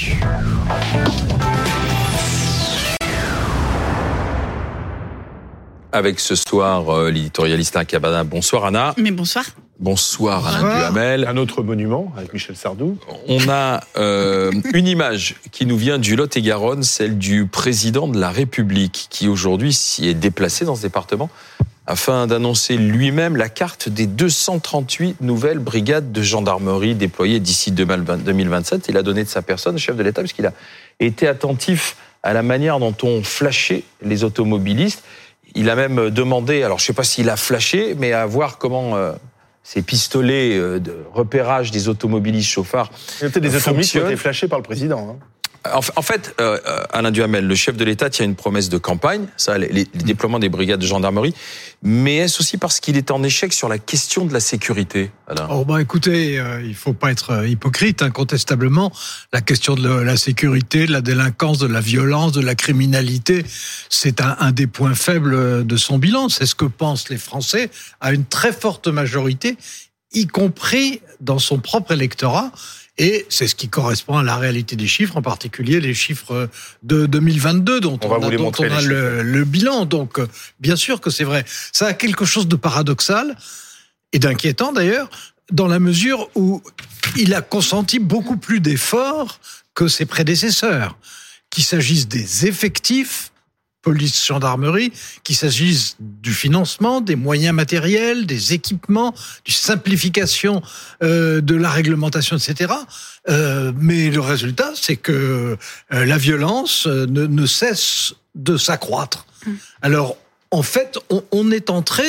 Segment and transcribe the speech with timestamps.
[0.00, 1.09] Música
[5.92, 8.24] Avec ce soir euh, l'éditorialiste Anna Cabana.
[8.24, 8.94] Bonsoir Anna.
[8.96, 9.44] Mais bonsoir.
[9.80, 11.26] Bonsoir Alain Duhamel.
[11.26, 12.96] Un autre monument avec Michel Sardou.
[13.26, 18.30] On a euh, une image qui nous vient du Lot-et-Garonne, celle du président de la
[18.30, 21.28] République, qui aujourd'hui s'y est déplacé dans ce département
[21.86, 28.86] afin d'annoncer lui-même la carte des 238 nouvelles brigades de gendarmerie déployées d'ici 2027.
[28.88, 30.52] Il a donné de sa personne, chef de l'État, puisqu'il a
[31.00, 35.02] été attentif à la manière dont on flashait les automobilistes.
[35.54, 38.58] Il a même demandé, alors je ne sais pas s'il a flashé, mais à voir
[38.58, 39.12] comment euh,
[39.62, 42.90] ces pistolets euh, de repérage des automobilistes chauffards.
[43.20, 45.10] Il y a peut-être des automobilistes qui ont été flashés par le président.
[45.10, 45.24] Hein.
[45.74, 46.58] En, fait, euh,
[46.90, 50.48] Alain Duhamel, le chef de l'État, tient une promesse de campagne, ça, les, déploiements des
[50.48, 51.34] brigades de gendarmerie.
[51.82, 55.48] Mais est-ce aussi parce qu'il est en échec sur la question de la sécurité, Alain?
[55.50, 58.90] Oh bah écoutez, euh, il faut pas être euh, hypocrite, incontestablement.
[59.34, 63.44] La question de la sécurité, de la délinquance, de la violence, de la criminalité,
[63.90, 66.30] c'est un, un des points faibles de son bilan.
[66.30, 69.58] C'est ce que pensent les Français à une très forte majorité,
[70.12, 72.50] y compris dans son propre électorat.
[72.98, 76.48] Et c'est ce qui correspond à la réalité des chiffres, en particulier les chiffres
[76.82, 79.86] de 2022 dont on, a, le, bilan.
[79.86, 81.44] Donc, euh, bien sûr que c'est vrai.
[81.72, 83.36] Ça a quelque chose de paradoxal
[84.12, 85.08] et d'inquiétant d'ailleurs,
[85.50, 86.62] dans la mesure où
[87.16, 89.40] il a consenti beaucoup plus d'efforts
[89.74, 90.98] que ses prédécesseurs,
[91.50, 93.32] qu'il s'agisse des effectifs
[93.82, 94.92] police, gendarmerie,
[95.24, 99.14] qu'il s'agisse du financement, des moyens matériels, des équipements,
[99.44, 100.62] du simplification
[101.02, 102.72] euh, de la réglementation, etc.
[103.28, 105.56] Euh, mais le résultat, c'est que
[105.92, 109.26] euh, la violence ne, ne cesse de s'accroître.
[109.46, 109.56] Hum.
[109.82, 110.16] Alors,
[110.50, 112.04] en fait, on, on est entré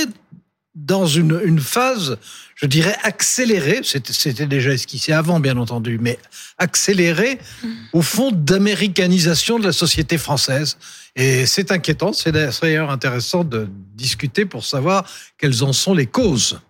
[0.74, 2.18] dans une, une phase,
[2.56, 6.18] je dirais, accélérée, c'était déjà esquissé avant, bien entendu, mais
[6.58, 7.68] accélérée, mmh.
[7.94, 10.78] au fond, d'américanisation de la société française.
[11.16, 16.62] Et c'est inquiétant, c'est d'ailleurs intéressant de discuter pour savoir quelles en sont les causes.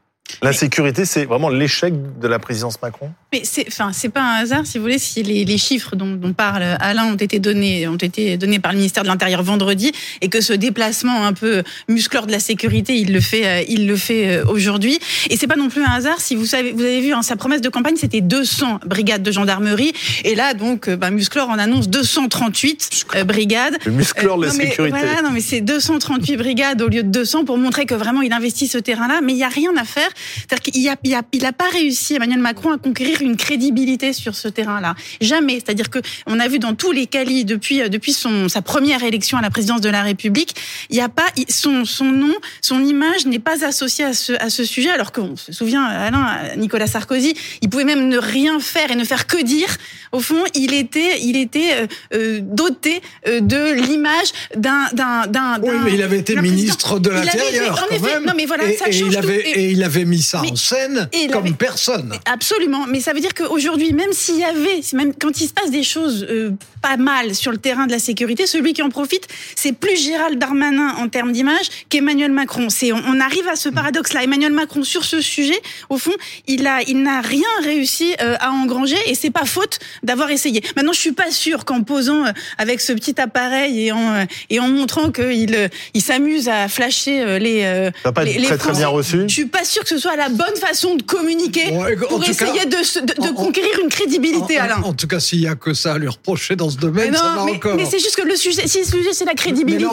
[0.41, 3.11] L'insécurité, c'est vraiment l'échec de la présidence Macron?
[3.33, 6.15] Mais c'est, enfin, c'est pas un hasard, si vous voulez, si les, les chiffres dont,
[6.15, 9.91] dont, parle Alain ont été donnés, ont été donnés par le ministère de l'Intérieur vendredi,
[10.21, 13.87] et que ce déplacement un peu muscleur de la sécurité, il le fait, euh, il
[13.87, 14.99] le fait euh, aujourd'hui.
[15.29, 17.35] Et c'est pas non plus un hasard, si vous savez, vous avez vu, hein, sa
[17.35, 19.93] promesse de campagne, c'était 200 brigades de gendarmerie,
[20.23, 23.77] et là, donc, euh, bah, Musclor en annonce 238 brigades.
[23.85, 24.97] Le musclor de la sécurité.
[24.97, 28.33] Voilà, non, mais c'est 238 brigades au lieu de 200 pour montrer que vraiment il
[28.33, 30.09] investit ce terrain-là, mais il y a rien à faire.
[30.37, 34.47] C'est-à-dire qu'il a, il a, pas réussi, Emmanuel Macron, à conquérir une crédibilité sur ce
[34.47, 34.95] terrain-là.
[35.19, 35.55] Jamais.
[35.55, 39.37] C'est-à-dire que on a vu dans tous les calis depuis, depuis son, sa première élection
[39.37, 40.55] à la présidence de la République,
[40.89, 44.49] il n'y a pas, son, son nom, son image n'est pas associée à ce, à
[44.49, 48.91] ce sujet, alors qu'on se souvient, Alain, Nicolas Sarkozy, il pouvait même ne rien faire
[48.91, 49.69] et ne faire que dire.
[50.11, 55.59] Au fond, il était, il était euh, euh doté euh, de l'image d'un, d'un, d'un.
[55.61, 57.87] Oui, mais il avait été ministre de l'Intérieur.
[58.25, 61.55] Non, mais voilà, ça change il avait, Et il avait mis ça en scène comme
[61.55, 62.13] personne.
[62.25, 62.85] Absolument.
[62.87, 65.83] Mais ça veut dire qu'aujourd'hui, même s'il y avait, même quand il se passe des
[65.83, 66.51] choses euh,
[66.81, 70.37] pas mal sur le terrain de la sécurité, celui qui en profite, c'est plus Gérald
[70.37, 72.69] Darmanin en termes d'image qu'Emmanuel Macron.
[72.69, 74.23] C'est, on, arrive à ce paradoxe-là.
[74.23, 76.11] Emmanuel Macron, sur ce sujet, au fond,
[76.47, 80.61] il a, il n'a rien réussi euh, à engranger et c'est pas faute d'avoir essayé.
[80.75, 84.59] Maintenant, je suis pas sûre qu'en posant euh, avec ce petit appareil et en, et
[84.59, 89.23] en montrant qu'il il s'amuse à flasher les, ça pas les, très, très bien reçu.
[89.27, 91.71] Je suis pas sûre que ce soit la bonne façon de communiquer
[92.07, 94.81] pour essayer de, conquérir une crédibilité, en, Alain.
[94.83, 97.35] En, tout cas, s'il y a que ça à lui reprocher dans ce domaine, ça
[97.35, 97.75] va mais, encore.
[97.75, 99.85] Mais c'est juste que le sujet, si le sujet c'est la crédibilité,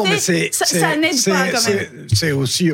[0.53, 2.07] ça, n'aide pas quand même.
[2.15, 2.71] C'est aussi,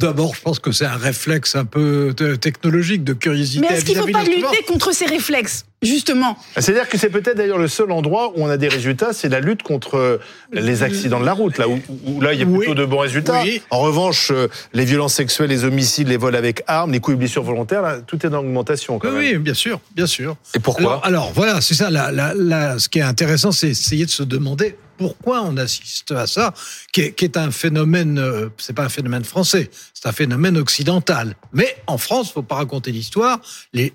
[0.00, 3.66] d'abord, je pense que c'est un réflexe un peu technologique de curiosité.
[3.68, 5.64] Mais est-ce qu'il ne faut pas lutter contre ces réflexes?
[5.82, 6.38] Justement.
[6.56, 9.40] C'est-à-dire que c'est peut-être d'ailleurs le seul endroit où on a des résultats, c'est la
[9.40, 10.18] lutte contre
[10.50, 13.42] les accidents de la route, là où, là il y a plutôt de bons résultats.
[13.70, 17.18] En revanche, euh, les violences sexuelles, les homicides, les vols avec armes, les coups et
[17.18, 18.98] blessures volontaires, là, tout est en augmentation.
[18.98, 20.36] Quand oui, bien sûr, bien sûr.
[20.54, 21.00] Et pourquoi?
[21.04, 21.90] Alors, voilà, c'est ça.
[21.90, 26.54] ce qui est intéressant, c'est essayer de se demander pourquoi on assiste à ça,
[26.92, 31.36] qui est, un phénomène, euh, c'est pas un phénomène français, c'est un phénomène occidental.
[31.52, 33.40] Mais en France, faut pas raconter l'histoire,
[33.72, 33.92] les,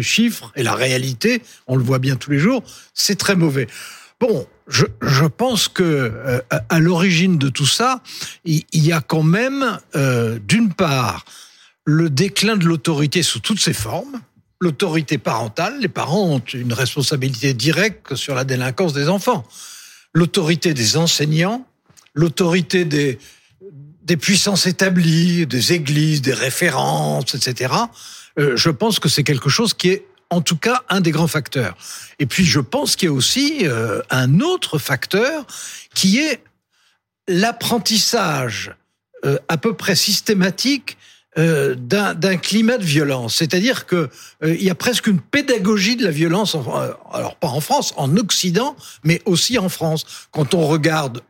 [0.00, 2.62] chiffres et la réalité, on le voit bien tous les jours,
[2.94, 3.66] c'est très mauvais.
[4.20, 8.02] Bon, je, je pense que euh, à l'origine de tout ça,
[8.44, 11.24] il, y a quand même, euh, d'une part,
[11.84, 14.20] le déclin de l'autorité sous toutes ses formes,
[14.60, 15.78] l'autorité parentale.
[15.80, 19.44] Les parents ont une responsabilité directe sur la délinquance des enfants
[20.18, 21.64] l'autorité des enseignants,
[22.14, 23.18] l'autorité des,
[24.16, 27.74] puissances établies, des églises, des références, etc.
[28.38, 31.28] Euh, je pense que c'est quelque chose qui est en tout cas un des grands
[31.28, 31.76] facteurs.
[32.18, 35.46] Et puis je pense qu'il y a aussi euh, un autre facteur
[35.94, 36.42] qui est
[37.28, 38.74] l'apprentissage
[39.24, 40.96] euh, à peu près systématique
[41.36, 43.36] euh, d'un climat de violence.
[43.36, 44.08] C'est-à-dire que
[44.42, 46.56] euh, il y a presque une pédagogie de la violence,
[47.12, 50.06] alors pas en France, en Occident, mais aussi en France.
[50.32, 51.20] Quand on regarde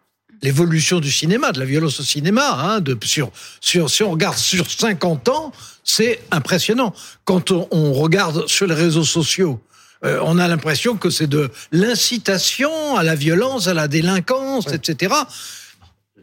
[0.41, 4.37] l'évolution du cinéma, de la violence au cinéma, hein, de, sur, sur, si on regarde
[4.37, 5.53] sur 50 ans,
[5.83, 6.95] c'est impressionnant.
[7.25, 9.61] Quand on, on, regarde sur les réseaux sociaux,
[10.03, 15.13] on a l'impression que c'est de l'incitation à la violence, à la délinquance, etc.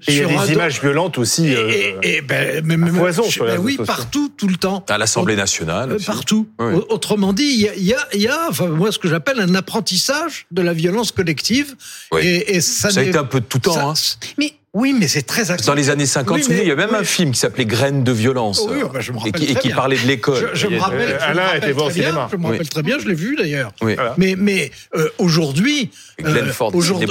[0.08, 1.48] Et il y a des images violentes aussi.
[1.48, 4.86] Et, euh, et, ben, même, foison, ben oui, partout, tout le temps.
[4.90, 5.94] À l'Assemblée nationale.
[5.94, 6.48] Euh, partout.
[6.90, 9.40] Autrement dit, il y a, il y a, y a enfin, moi, ce que j'appelle
[9.40, 11.76] un apprentissage de la violence collective.
[12.20, 13.74] Et, et, ça, ça a été un peu de tout temps.
[13.74, 13.94] Ça, hein.
[14.38, 17.32] Mais oui, mais c'est très Dans les années 50, il y a même un film
[17.32, 20.06] qui s'appelait Graines de violence oui, bah, je me et, qui, et qui parlait de
[20.06, 20.50] l'école.
[20.54, 22.28] Je, je, me rappelle, Alain était au cinéma.
[22.30, 23.72] Je me rappelle très bien, je l'ai vu d'ailleurs.
[24.18, 25.92] Mais, mais euh, aujourd'hui,
[26.26, 26.52] euh,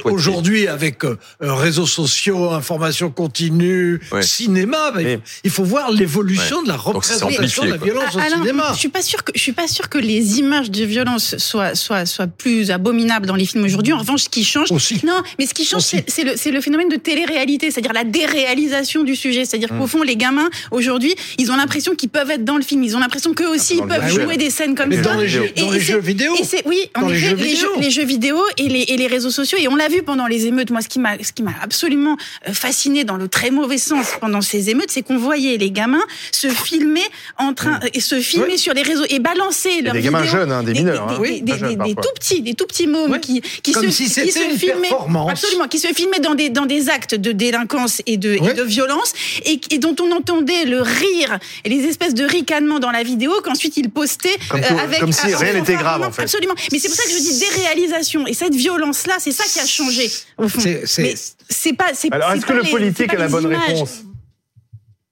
[0.05, 5.01] aujourd'hui, avec euh, réseaux sociaux, information continue, cinéma, bah,
[5.43, 8.73] il faut voir l'évolution de la représentation de la violence au cinéma.
[8.75, 11.75] Je suis pas sûr que je suis pas sûr que les images de violence soient
[11.75, 13.95] soient soient plus abominables dans les films aujourd'hui.
[13.95, 15.01] En revanche, ce qui change, Aussi.
[15.07, 19.17] non, mais ce qui change, c'est le, le phénomène de télé-réalité c'est-à-dire la déréalisation du
[19.17, 19.45] sujet.
[19.45, 19.89] C'est-à-dire qu'au mm.
[19.89, 22.83] fond, les gamins, aujourd'hui, ils ont l'impression qu'ils peuvent être dans le film.
[22.83, 25.15] Ils ont l'impression qu'eux aussi, ils peuvent jouer des scènes comme Mais ça.
[25.15, 26.35] Dans les jeux, dans les jeux vidéo.
[26.67, 29.59] oui, en les, jeux les, jeux, les, jeux, vidéo et les, et les réseaux sociaux.
[29.61, 30.71] Et on l'a vu pendant les émeutes.
[30.71, 32.17] Moi, ce qui m'a, ce qui m'a absolument
[32.49, 36.05] euh, fasciné dans le très mauvais sens pendant ces émeutes, c'est qu'on voyait les gamins
[36.33, 37.03] se filmer
[37.39, 37.89] en train, mm.
[37.95, 40.13] et se filmer sur les réseaux et balancer leurs des vidéos.
[40.13, 41.07] gamins jeunes, hein, des mineurs.
[41.07, 41.41] Des, hein.
[41.43, 44.33] des, des, des, tout petits, des tout petits mômes qui, qui Comme se, si qui
[44.33, 44.91] se filmaient,
[45.29, 48.63] absolument, qui se filmaient dans des, dans des actes de délinquance et de, et de
[48.63, 49.13] violence
[49.45, 53.33] et, et, dont on entendait le rire et les espèces de ricanements dans la vidéo
[53.45, 56.23] qu'ensuite il postait comme, euh, avec comme si rien n'était grave en fait.
[56.23, 56.55] Absolument.
[56.73, 59.61] Mais c'est pour ça que je dis déréalisation et cette violence là, c'est ça qui
[59.61, 60.63] a changé au fond.
[60.65, 61.15] Mais
[61.49, 61.93] c'est pas.
[62.11, 63.69] Alors est-ce que le politique a la bonne images.
[63.69, 64.05] réponse?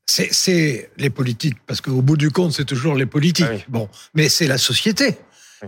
[0.07, 3.47] C'est les politiques, parce qu'au bout du compte, c'est toujours les politiques.
[3.49, 3.65] Ah oui.
[3.69, 5.17] Bon, mais c'est la société.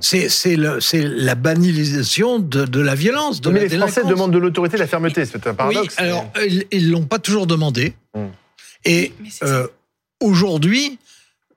[0.01, 4.77] C'est la banalisation de, de, la violence, de mais la les Français demandent de l'autorité,
[4.77, 5.95] de la fermeté, c'est un paradoxe.
[5.99, 6.27] Oui, alors
[6.73, 7.95] ils l'ont pas toujours demandé.
[8.15, 8.31] Hum.
[8.85, 9.13] Et
[9.43, 9.67] euh,
[10.21, 10.99] aujourd'hui,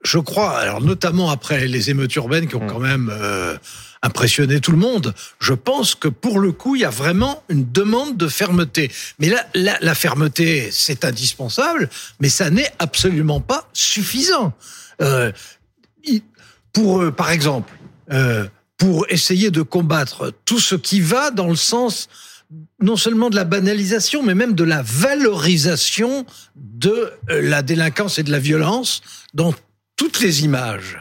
[0.03, 2.67] je crois, alors notamment après les émeutes urbaines qui ont Hum.
[2.67, 3.57] quand même euh,
[4.03, 7.69] impressionné tout le monde, je pense que pour le coup, il y a vraiment une
[7.71, 8.91] demande de fermeté.
[9.19, 14.53] Mais là, la, la fermeté, c'est indispensable, mais ça n'est absolument pas suffisant.
[15.01, 15.31] Euh,
[16.73, 17.73] pour, euh, par exemple,
[18.11, 22.09] euh, pour essayer de combattre tout ce qui va dans le sens
[22.79, 26.25] non seulement de la banalisation, mais même de la valorisation
[26.55, 29.01] de euh, la délinquance et de la violence
[29.33, 29.53] dans
[29.95, 30.99] toutes les images.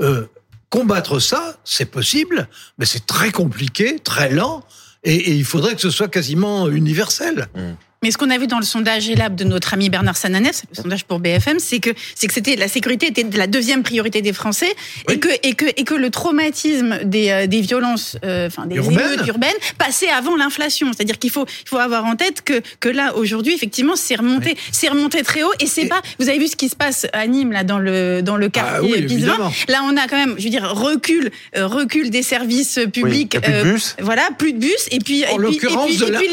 [0.00, 0.26] Euh,
[0.70, 2.48] combattre ça, c'est possible,
[2.78, 4.64] mais c'est très compliqué, très lent,
[5.04, 7.48] et, il faudrait que ce soit quasiment universel.
[7.54, 7.72] Mmh.
[8.02, 10.74] Mais ce qu'on a vu dans le sondage ELAB de notre ami Bernard Sananès, le
[10.82, 14.32] sondage pour BFM, c'est que c'est que c'était la sécurité était la deuxième priorité des
[14.32, 14.72] Français
[15.06, 15.16] Oui.
[15.16, 18.76] et que et que et que le traumatisme des euh, des violences, euh, enfin des
[18.76, 18.98] Urbaines.
[19.00, 20.90] émeutes urbaines passait avant l'inflation.
[20.94, 24.56] C'est-à-dire qu'il faut il faut avoir en tête que que là aujourd'hui effectivement c'est remonté
[24.72, 27.06] c'est remonté très haut et c'est Et- pas vous avez vu ce qui se passe
[27.12, 29.12] à Nîmes là dans le dans le quartier Ah oui, Pisevin.
[29.12, 29.52] évidemment.
[29.68, 33.38] Là on a quand même je veux dire recul euh, recul des services publics.
[33.42, 33.94] plus de euh, bus.
[34.00, 36.24] Voilà plus de bus et puis En l'occurrence de la, de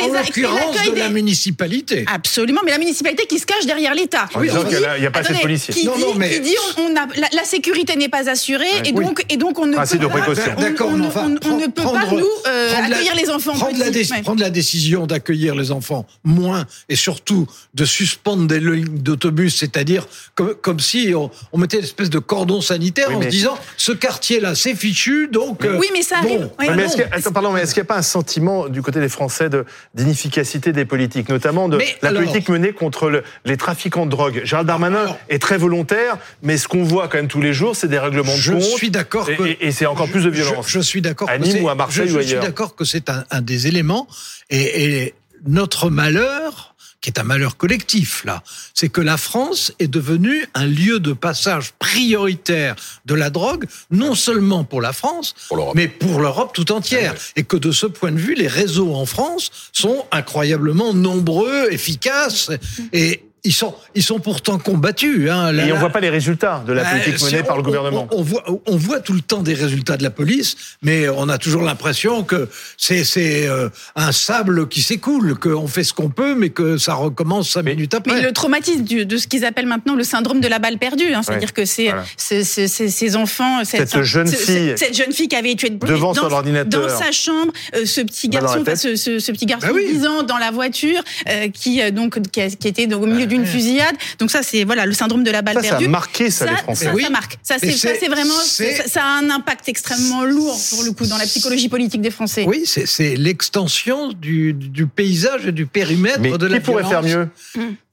[0.95, 2.05] des- municipalité.
[2.13, 4.27] Absolument, mais la municipalité qui se cache derrière l'État.
[4.33, 4.63] En disant
[4.97, 5.73] il y a pas assez de policiers.
[5.73, 8.29] Qui Non, dit, non, mais- qui dit on, on a, la, la sécurité n'est pas
[8.29, 9.05] assurée et Oui.
[9.05, 10.13] donc et donc on ne peut de pas,
[10.57, 12.95] on, D'accord, on- mais enfin, on- on ne peut prendre- pas nous euh, prendre la-
[12.97, 13.53] accueillir les enfants.
[13.53, 14.05] Prendre la, petits.
[14.07, 14.21] dé- Ouais.
[14.21, 20.05] prendre la décision d'accueillir les enfants moins et surtout de suspendre des lignes d'autobus, c'est-à-dire
[20.35, 23.31] comme, comme si on, on mettait une espèce de cordon sanitaire Oui, en mais- se
[23.31, 25.65] disant ce quartier-là c'est fichu donc.
[25.65, 26.41] euh, Oui, mais ça bon, arrive.
[26.59, 27.97] Ouais, bah mais est-ce qu'il y a- attends, pardon, mais est-ce qu'il n'y a pas
[27.97, 32.21] un sentiment du côté des Français de- d'inefficacité des politiques, notamment de Mais la alors-
[32.23, 36.57] politique menée contre le- les trafiquants de drogue Gérald Darmanin Alors- est très volontaire, mais
[36.57, 38.61] ce qu'on voit quand même tous les jours, c'est des règlements de Je compte.
[38.61, 40.67] suis d'accord et, que- et- c'est encore plus de violence.
[40.67, 41.29] Je, je suis d'accord.
[41.29, 42.43] À Nîmes ou à Marseille je, ou je suis ailleurs.
[42.43, 44.07] d'accord que c'est un, un des éléments
[44.49, 45.13] et, et
[45.47, 50.65] notre malheur qui est un malheur collectif là, c'est que la France est devenue un
[50.65, 52.75] lieu de passage prioritaire
[53.05, 57.15] de la drogue, non seulement pour la France, Pour mais pour l'Europe tout entière.
[57.35, 62.51] Et que de ce point de vue, les réseaux en France sont incroyablement nombreux, efficaces.
[62.93, 65.29] Et ils sont, ils sont pourtant combattus.
[65.29, 65.53] Hein.
[65.55, 68.07] et on voit pas les résultats de la bah, politique menée par le gouvernement.
[68.11, 71.37] On, voit, on voit tout le temps des résultats de la police, mais on a
[71.37, 76.35] toujours l'impression que c'est c'est euh, un sable qui s'écoule, qu'on fait ce qu'on peut,
[76.35, 78.15] mais que ça recommence cinq minutes après.
[78.15, 81.21] Mais le traumatisme de ce qu'ils appellent maintenant le syndrome de la balle perdue, hein,
[81.23, 86.13] c'est-à-dire que c'est ces enfants, cette, jeune fille, cette jeune fille qui avait été devant
[86.13, 89.93] son ordinateur, dans sa chambre, euh, ce petit garçon, ce, ce, petit garçon bah de
[89.93, 93.95] 10 ans dans la voiture, euh, qui donc qui, était au milieu d'une fusillade.
[94.19, 95.85] Donc ça, c'est voilà le syndrome de la balle perdue.
[95.85, 96.85] Ça a marqué ça, les Français.
[96.85, 97.37] Ça, ça marque.
[97.43, 98.33] Ça, c'est vraiment.
[98.33, 102.45] Ça, a un impact extrêmement lourd pour le coup dans la psychologie politique des Français.
[102.47, 107.03] Oui, c'est l'extension du, du, paysage et du périmètre Mais de la qui pourrait faire
[107.03, 107.29] mieux.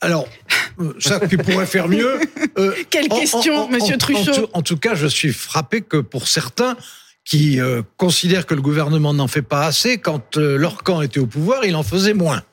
[0.00, 0.28] Alors,
[0.80, 2.20] euh, ça qui pourrait faire mieux.
[2.56, 4.48] Euh, Quelle question, Monsieur Truchot.
[4.52, 6.76] En, tout cas, je suis frappé que pour certains
[7.24, 11.26] qui euh, considèrent que le gouvernement n'en fait pas assez, quand leur camp était au
[11.26, 12.44] pouvoir, il en faisait moins.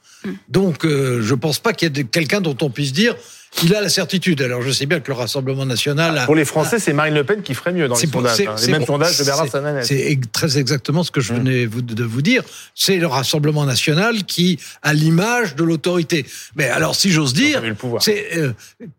[0.49, 3.15] Donc, euh, je pense pas qu'il y ait quelqu'un dont on puisse dire
[3.63, 4.41] il a la certitude.
[4.41, 6.23] Alors, je sais bien que le Rassemblement national.
[6.25, 8.39] Pour les Français, c'est Marine Le Pen qui ferait mieux dans les sondages.
[8.41, 8.55] Hein.
[8.65, 9.87] Les mêmes sondages de Bernard Sananès.
[9.87, 11.37] C'est très exactement ce que je mm.
[11.37, 12.43] venais de vous dire.
[12.75, 16.25] C'est le Rassemblement national qui a l'image de l'autorité.
[16.55, 17.61] Mais alors, si j'ose dire,
[17.99, 18.53] c'est euh,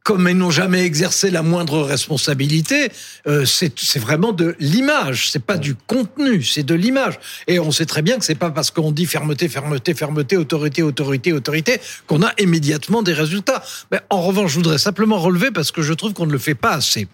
[0.05, 2.93] comme ils n'ont jamais exercé la moindre responsabilité,
[3.27, 5.31] euh, c'est vraiment de l'image.
[5.31, 5.61] C'est pas mm.
[5.61, 7.19] du contenu, c'est de l'image.
[7.49, 10.83] Et on sait très bien que c'est pas parce qu'on dit fermeté, fermeté, fermeté, autorité,
[10.83, 13.63] autorité, autorité qu'on a immédiatement des résultats.
[13.91, 16.55] Mais en revanche je voudrais simplement relever, parce que je trouve qu'on ne le fait
[16.55, 17.09] pas assez,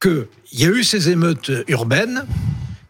[0.00, 2.24] qu'il y a eu ces émeutes urbaines,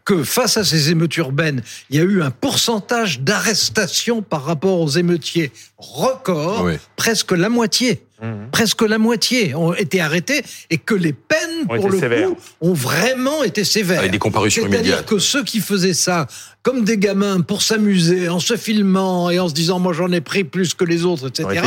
[0.05, 4.81] que face à ces émeutes urbaines, il y a eu un pourcentage d'arrestation par rapport
[4.81, 8.03] aux émeutiers record, presque la moitié.
[8.23, 8.49] Mhm.
[8.53, 13.43] Presque la moitié ont été arrêtés et que les peines, pour le coup, ont vraiment
[13.43, 14.01] été sévères.
[14.01, 14.85] Avec des comparutions immédiates.
[14.85, 16.27] C'est-à-dire que ceux qui faisaient ça
[16.63, 20.21] comme des gamins pour s'amuser, en se filmant et en se disant moi j'en ai
[20.21, 21.67] pris plus que les autres, etc.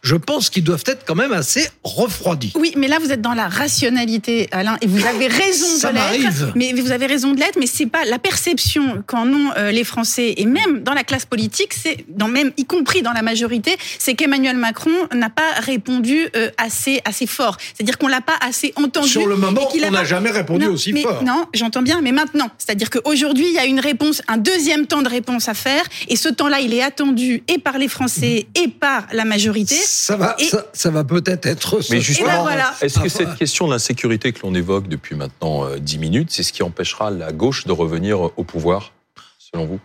[0.00, 2.52] Je pense qu'ils doivent être quand même assez refroidis.
[2.54, 5.96] Oui, mais là vous êtes dans la rationalité, Alain, et vous avez raison Ça de
[5.96, 6.52] l'être.
[6.54, 9.82] Mais vous avez raison de l'être, mais c'est pas la perception qu'en ont euh, les
[9.82, 13.76] Français et même dans la classe politique, c'est dans même y compris dans la majorité,
[13.98, 17.56] c'est qu'Emmanuel Macron n'a pas répondu euh, assez assez fort.
[17.74, 19.08] C'est-à-dire qu'on l'a pas assez entendu.
[19.08, 21.22] Sur le moment, on n'a jamais répondu aussi fort.
[21.24, 25.02] Non, j'entends bien, mais maintenant, c'est-à-dire qu'aujourd'hui il y a une réponse un deuxième temps
[25.02, 25.82] de réponse à faire.
[26.08, 29.74] Et ce temps-là, il est attendu et par les Français et par la majorité.
[29.74, 30.36] Ça va,
[30.72, 31.80] ça, va peut-être être.
[31.90, 35.78] Mais justement, ben est-ce que cette question de l'insécurité que l'on évoque depuis maintenant euh,
[35.78, 38.92] dix minutes, c'est ce qui empêchera la gauche de revenir au pouvoir,
[39.38, 39.80] selon vous?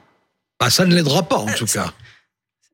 [0.60, 1.94] Ah, Ça ne l'aidera pas, en euh, tout cas.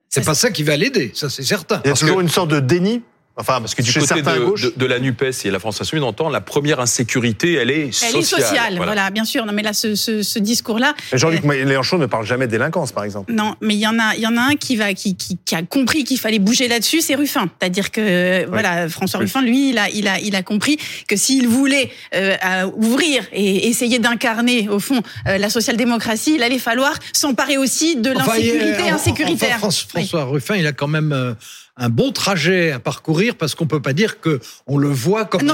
[0.09, 1.81] C'est pas ça qui va l'aider, ça c'est certain.
[1.85, 3.03] Il y a toujours une sorte de déni
[3.39, 6.29] Enfin, parce que du côté de, de, la Nupes et la France Insoumise, on entend
[6.29, 8.11] la première insécurité, elle est sociale.
[8.13, 9.45] Elle est sociale, voilà, bien sûr.
[9.45, 10.93] Non, mais là, ce, ce, ce discours-là.
[11.13, 13.31] Jean-Luc euh, Mélenchon ne parle jamais de délinquance, par exemple.
[13.31, 15.37] Non, mais il y en a, il y en a un qui va, qui, qui,
[15.37, 17.49] qui a compris qu'il fallait bouger là-dessus, c'est Ruffin.
[17.59, 20.77] C'est-à-dire que, voilà, François Ruffin, lui, il a, il a, il a compris
[21.07, 22.35] que s'il voulait euh,
[22.75, 28.11] ouvrir et essayer d'incarner, au fond, euh, la social-démocratie, il allait falloir s'emparer aussi de
[28.11, 29.59] l'insécurité insécuritaire.
[29.59, 31.33] François Ruffin, il a quand même euh,
[31.79, 35.49] un bon trajet à parcourir parce qu'on peut pas dire que on le voit comme
[35.49, 35.53] un,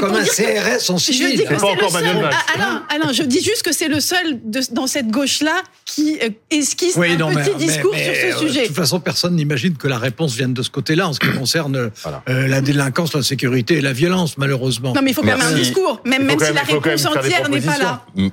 [0.00, 1.30] comme un CRS en civil.
[1.32, 4.60] Je dis pas encore Alain, ah, Alain, je dis juste que c'est le seul de,
[4.72, 8.62] dans cette gauche-là qui euh, esquisse un petit discours sur ce euh, sujet.
[8.62, 11.30] De toute façon, personne n'imagine que la réponse vienne de ce côté-là en ce qui
[11.32, 14.92] concerne euh, la délinquance, la sécurité et la violence, malheureusement.
[14.94, 17.60] Non, mais il faut quand même un discours, même, même si la réponse entière n'est
[17.60, 18.04] pas là.
[18.14, 18.28] Mm.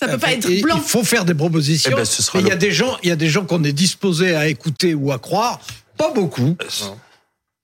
[0.00, 0.76] Ça peut pas être blanc.
[0.76, 1.90] Il faut faire des propositions.
[1.92, 4.34] Eh ben, il y a des gens, il y a des gens qu'on est disposés
[4.34, 5.60] à écouter ou à croire.
[6.00, 6.56] Pas beaucoup.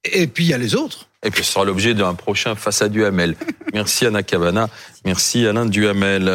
[0.04, 1.08] Et puis il y a les autres.
[1.22, 3.34] Et puis ce sera l'objet d'un prochain Face à Duhamel.
[3.72, 4.68] Merci Anna Cavana.
[5.06, 6.28] Merci Alain Duhamel.